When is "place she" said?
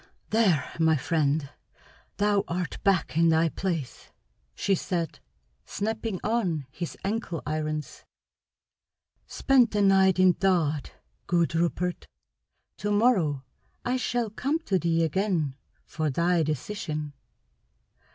3.49-4.73